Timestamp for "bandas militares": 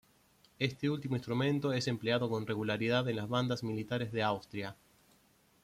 3.27-4.11